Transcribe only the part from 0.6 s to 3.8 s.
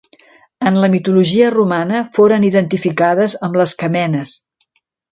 En la mitologia romana foren identificades amb les